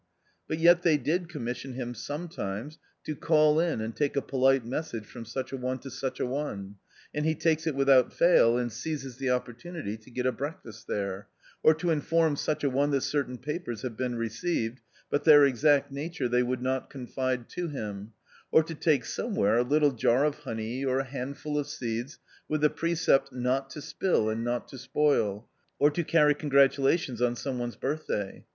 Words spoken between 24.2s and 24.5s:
and